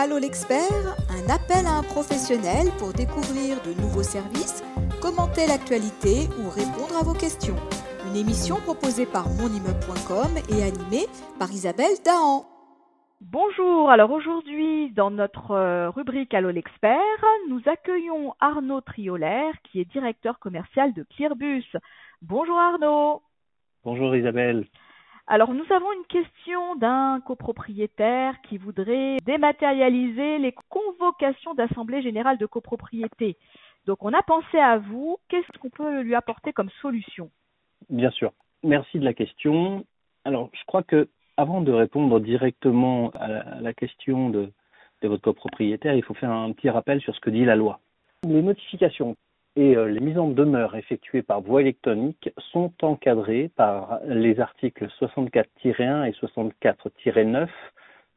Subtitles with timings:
[0.00, 4.62] Allô l'expert, un appel à un professionnel pour découvrir de nouveaux services,
[5.02, 7.56] commenter l'actualité ou répondre à vos questions.
[8.06, 12.46] Une émission proposée par monimmeuble.com et animée par Isabelle Dahan.
[13.20, 19.90] Bonjour, alors aujourd'hui dans notre euh, rubrique Allô l'expert, nous accueillons Arnaud Triolaire qui est
[19.90, 21.66] directeur commercial de Clearbus.
[22.22, 23.20] Bonjour Arnaud.
[23.82, 24.64] Bonjour Isabelle.
[25.30, 32.46] Alors nous avons une question d'un copropriétaire qui voudrait dématérialiser les convocations d'assemblée générale de
[32.46, 33.36] copropriété.
[33.84, 37.30] Donc on a pensé à vous, qu'est-ce qu'on peut lui apporter comme solution?
[37.90, 38.32] Bien sûr.
[38.64, 39.84] Merci de la question.
[40.24, 44.50] Alors je crois que avant de répondre directement à la question de,
[45.02, 47.80] de votre copropriétaire, il faut faire un petit rappel sur ce que dit la loi.
[48.26, 49.14] Les notifications
[49.58, 54.86] et euh, les mises en demeure effectuées par voie électronique sont encadrées par les articles
[55.00, 57.48] 64-1 et 64-9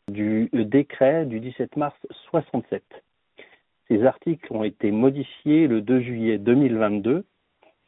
[0.07, 1.97] du décret du 17 mars
[2.29, 2.83] 67.
[3.87, 7.25] Ces articles ont été modifiés le 2 juillet 2022.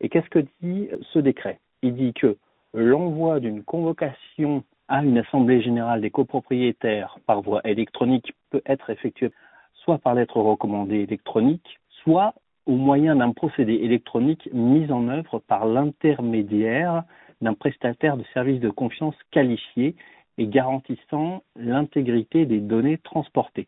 [0.02, 1.60] Et qu'est-ce que dit ce décret?
[1.84, 2.38] Il dit que
[2.74, 9.32] l'envoi d'une convocation à une assemblée générale des copropriétaires par voie électronique peut être effectué
[9.76, 12.34] soit par lettre recommandée électronique, soit
[12.66, 17.04] au moyen d'un procédé électronique mis en œuvre par l'intermédiaire
[17.42, 19.96] d'un prestataire de services de confiance qualifié
[20.38, 23.68] et garantissant l'intégrité des données transportées.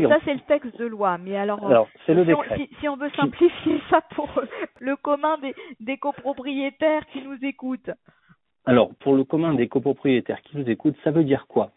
[0.00, 2.96] Ça, c'est le texte de loi, mais alors, alors si, le on, si, si, on,
[2.96, 4.28] veut simplifier ça pour
[4.80, 7.90] le commun des, des copropriétaires qui nous écoutent.
[8.64, 11.70] Alors, pour le commun des copropriétaires qui nous écoutent, ça veut dire quoi?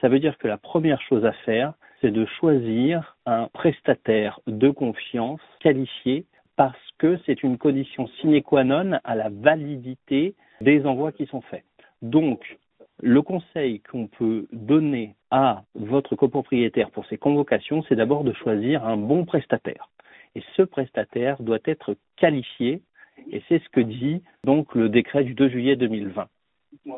[0.00, 4.70] Ça veut dire que la première chose à faire, c'est de choisir un prestataire de
[4.70, 6.24] confiance qualifié
[6.56, 11.40] parce que c'est une condition sine qua non à la validité des envois qui sont
[11.42, 11.64] faits.
[12.02, 12.58] Donc,
[13.02, 18.84] le conseil qu'on peut donner à votre copropriétaire pour ces convocations, c'est d'abord de choisir
[18.84, 19.88] un bon prestataire.
[20.34, 22.82] Et ce prestataire doit être qualifié,
[23.30, 26.28] et c'est ce que dit donc le décret du 2 juillet 2020.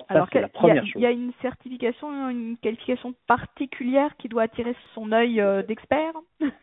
[0.08, 5.62] Alors, il y, a une certification, une qualification particulière qui doit attirer son œil euh,
[5.62, 6.12] d'expert?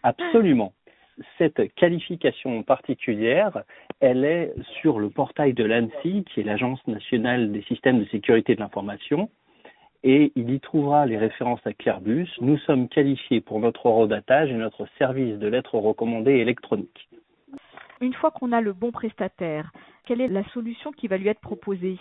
[0.03, 0.73] Absolument.
[1.37, 3.63] Cette qualification particulière,
[3.99, 8.55] elle est sur le portail de l'ANSI, qui est l'Agence nationale des systèmes de sécurité
[8.55, 9.29] de l'information,
[10.03, 12.29] et il y trouvera les références à Clearbus.
[12.39, 17.09] Nous sommes qualifiés pour notre horodatage et notre service de lettres recommandées électroniques.
[17.99, 19.73] Une fois qu'on a le bon prestataire,
[20.05, 21.97] quelle est la solution qui va lui être proposée?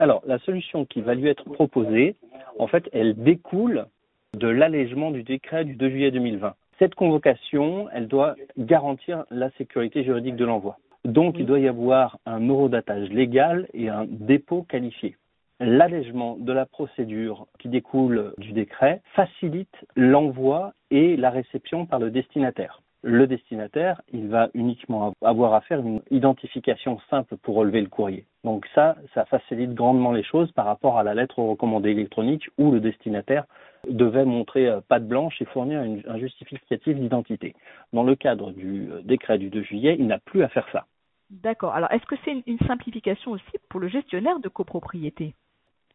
[0.00, 2.16] Alors, la solution qui va lui être proposée,
[2.58, 3.86] en fait, elle découle
[4.34, 6.54] de l'allègement du décret du 2 juillet 2020.
[6.80, 10.78] Cette convocation, elle doit garantir la sécurité juridique de l'envoi.
[11.04, 15.16] Donc, il doit y avoir un eurodatage légal et un dépôt qualifié.
[15.60, 22.10] L'allègement de la procédure qui découle du décret facilite l'envoi et la réception par le
[22.10, 27.88] destinataire le destinataire, il va uniquement avoir à faire une identification simple pour relever le
[27.88, 28.24] courrier.
[28.44, 32.72] Donc ça, ça facilite grandement les choses par rapport à la lettre recommandée électronique où
[32.72, 33.44] le destinataire
[33.88, 37.54] devait montrer euh, patte blanche et fournir un justificatif d'identité.
[37.92, 40.86] Dans le cadre du euh, décret du 2 juillet, il n'a plus à faire ça.
[41.28, 41.74] D'accord.
[41.74, 45.34] Alors, est-ce que c'est une simplification aussi pour le gestionnaire de copropriété?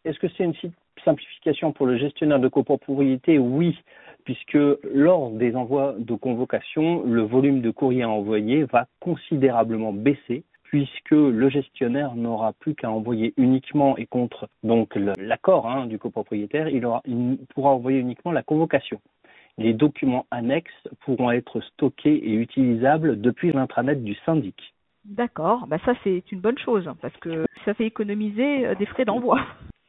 [0.06, 0.54] Est-ce que c'est une
[1.04, 3.38] simplification pour le gestionnaire de copropriété?
[3.38, 3.78] Oui,
[4.30, 4.60] puisque
[4.94, 11.10] lors des envois de convocation, le volume de courrier à envoyer va considérablement baisser puisque
[11.10, 16.86] le gestionnaire n'aura plus qu'à envoyer uniquement et contre donc l'accord hein, du copropriétaire, il,
[16.86, 19.02] aura, il pourra envoyer uniquement la convocation.
[19.58, 24.76] Les documents annexes pourront être stockés et utilisables depuis l'intranet du syndic.
[25.06, 29.06] D'accord, bah ça c'est une bonne chose parce que ça fait économiser euh, des frais
[29.06, 29.40] d'envoi.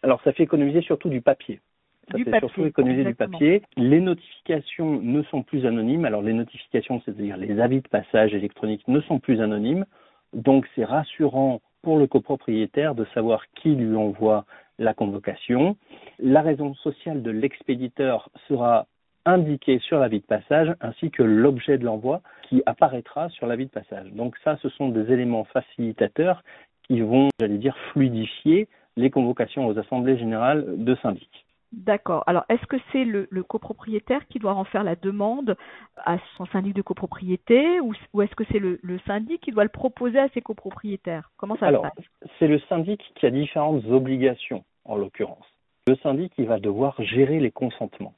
[0.02, 1.60] Alors ça fait économiser surtout du papier.
[2.10, 3.62] Ça fait surtout économiser du papier.
[3.76, 6.04] Les notifications ne sont plus anonymes.
[6.04, 9.84] Alors les notifications, c'est-à-dire les avis de passage électroniques, ne sont plus anonymes.
[10.32, 14.44] Donc c'est rassurant pour le copropriétaire de savoir qui lui envoie
[14.78, 15.76] la convocation.
[16.18, 18.86] La raison sociale de l'expéditeur sera
[19.26, 23.70] indiquée sur l'avis de passage ainsi que l'objet de l'envoi qui apparaîtra sur l'avis de
[23.70, 24.10] passage.
[24.12, 26.42] Donc ça, ce sont des éléments facilitateurs
[26.84, 28.66] qui vont, j'allais dire, fluidifier
[28.96, 31.46] les convocations aux assemblées générales de syndic.
[31.72, 32.24] D'accord.
[32.26, 35.56] Alors, est-ce que c'est le, copropriétaire qui doit en faire la demande
[35.96, 40.18] à son syndic de copropriété ou, est-ce que c'est le, syndic qui doit le proposer
[40.18, 41.30] à ses copropriétaires?
[41.36, 41.92] Comment ça se passe?
[42.38, 45.46] C'est le syndic qui a différentes obligations, en l'occurrence.
[45.86, 48.14] Le syndic, il va devoir gérer les consentements,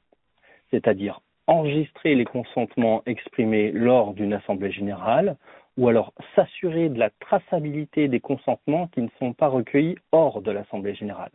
[0.71, 5.37] c'est-à-dire enregistrer les consentements exprimés lors d'une assemblée générale
[5.77, 10.51] ou alors s'assurer de la traçabilité des consentements qui ne sont pas recueillis hors de
[10.51, 11.31] l'assemblée générale.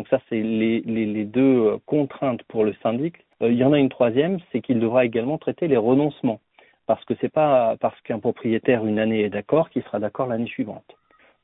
[0.00, 3.78] Donc ça, c'est les, les, deux euh, contraintes pour le syndic il y en a
[3.78, 6.40] une troisième, c'est qu'il devra également traiter les renoncements
[6.86, 10.46] parce que c'est pas parce qu'un propriétaire une année est d'accord qu'il sera d'accord l'année
[10.46, 10.96] suivante.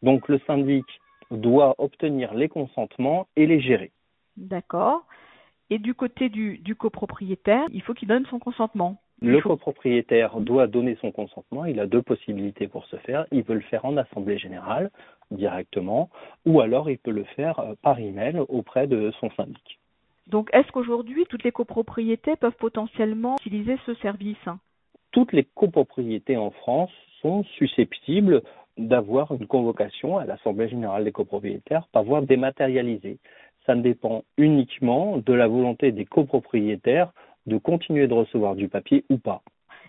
[0.03, 0.87] Donc le syndic
[1.31, 3.93] doit obtenir les consentements et les gérer.
[4.39, 5.05] D'accord.
[5.69, 8.97] Et du côté du, copropriétaire, il faut qu'il donne son consentement.
[9.21, 11.67] Le copropriétaire doit donner son consentement.
[11.67, 13.27] Il a deux possibilités pour ce faire.
[13.33, 14.91] Il peut le faire en assemblée générale
[15.31, 16.11] directement,
[16.45, 19.79] ou alors il peut le faire euh, par email auprès de son syndic.
[20.27, 24.49] Donc, est-ce qu'aujourd'hui toutes les copropriétés peuvent potentiellement utiliser ce service?
[25.13, 26.91] Toutes les copropriétés en France
[27.23, 28.43] sont susceptibles
[28.77, 33.19] d'avoir une convocation à l'Assemblée générale des copropriétaires par voie dématérialisée.
[33.65, 37.13] Ça dépend uniquement de la volonté des copropriétaires
[37.47, 39.43] de continuer de recevoir du papier ou pas.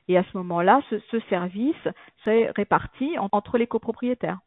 [0.08, 1.76] Et à ce moment-là, ce, service
[2.24, 4.40] s'est réparti entre les copropriétaires.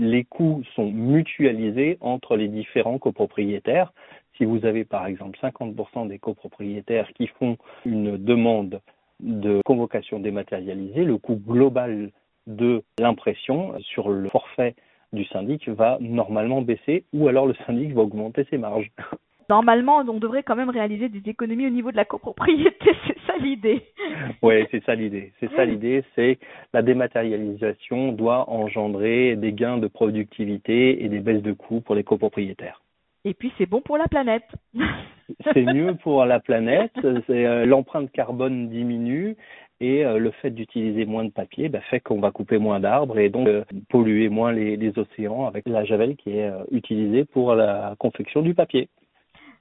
[0.00, 3.92] Les coûts sont mutualisés entre les différents copropriétaires.
[4.36, 8.80] Si vous avez par exemple 50% des copropriétaires qui font une demande
[9.20, 12.12] de convocation dématérialisée, le coût global
[12.46, 14.76] de l'impression sur le forfait
[15.12, 18.90] du syndic va normalement baisser ou alors le syndic va augmenter ses marges.
[19.48, 23.36] Normalement, on devrait quand même réaliser des économies au niveau de la copropriété, c'est ça
[23.38, 23.82] l'idée.
[24.42, 25.32] Oui, c'est ça l'idée.
[25.40, 26.38] C'est ça l'idée, c'est
[26.74, 32.04] la dématérialisation doit engendrer des gains de productivité et des baisses de coûts pour les
[32.04, 32.82] copropriétaires.
[33.24, 34.48] Et puis c'est bon pour la planète.
[35.52, 39.36] c'est mieux pour la planète, euh, l'empreinte carbone diminue
[39.80, 43.18] et euh, le fait d'utiliser moins de papier bah, fait qu'on va couper moins d'arbres
[43.18, 47.94] et donc euh, polluer moins les, océans avec la javel qui est utilisée pour la
[47.98, 48.88] confection du papier.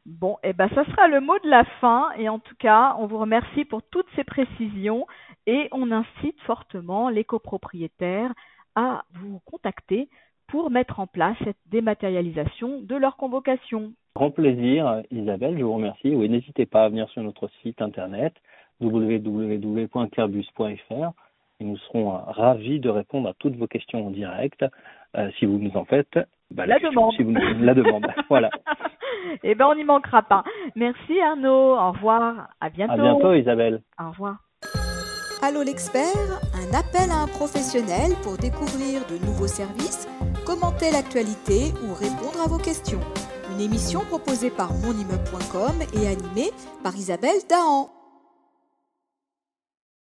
[0.08, 2.96] Bon, et eh ben ça sera le mot de la fin et en tout cas,
[2.98, 5.06] on vous remercie pour toutes ces précisions
[5.48, 8.32] et on incite fortement les copropriétaires
[8.76, 10.08] à vous contacter
[10.48, 13.92] pour mettre en place cette dématérialisation de leur convocation.
[14.16, 16.16] Grand plaisir, Isabelle, je vous remercie.
[16.16, 18.34] Oui, n'hésitez pas à venir sur notre site internet
[18.80, 21.12] www.kerbus.fr
[21.60, 24.64] et nous serons euh, ravis de répondre à toutes vos questions en direct
[25.18, 26.18] euh, si vous nous en faites
[26.50, 27.12] bah, la, demande.
[27.14, 28.08] Si vous la demande.
[28.30, 28.50] voilà.
[29.44, 30.44] Eh ben on n'y manquera pas.
[30.76, 31.76] Merci Arnaud.
[31.76, 32.50] Au revoir.
[32.62, 32.94] À bientôt.
[32.94, 33.82] À bientôt Isabelle.
[34.00, 34.38] Au revoir.
[35.44, 40.08] Allô l'expert, un appel à un professionnel pour découvrir de nouveaux services,
[40.46, 43.02] commenter l'actualité ou répondre à vos questions.
[43.52, 46.52] Une émission proposée par monimmeuble.com et animée
[46.84, 47.97] par Isabelle Dahan.